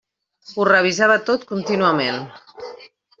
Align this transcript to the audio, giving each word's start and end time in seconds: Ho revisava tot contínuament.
Ho 0.55 0.63
revisava 0.69 1.17
tot 1.27 1.45
contínuament. 1.51 2.17